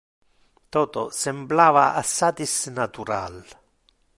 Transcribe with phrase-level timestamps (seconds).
[0.69, 3.37] Toto semblava assatis natural.